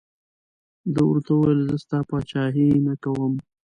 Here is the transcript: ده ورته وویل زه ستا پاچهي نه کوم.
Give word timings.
ده 0.93 1.01
ورته 1.09 1.31
وویل 1.33 1.59
زه 1.69 1.75
ستا 1.83 1.99
پاچهي 2.09 2.67
نه 2.87 2.93
کوم. 3.03 3.33